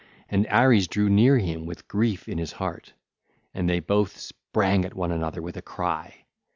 [0.29, 2.93] And Ares drew near him with grief in his heart;
[3.53, 6.25] and they both sprang at one another with a cry.